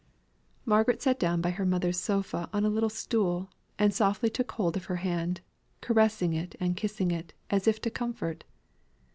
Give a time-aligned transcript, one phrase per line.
[0.65, 4.75] Margaret sat down by her mother's sofa on a little stool, and softly took hold
[4.75, 5.41] of her hand,
[5.79, 8.43] caressing it and kissing it, as if to comfort.